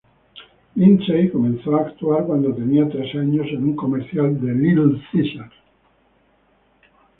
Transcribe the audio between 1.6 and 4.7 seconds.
a actuar cuando tenía tres años, en un comercial de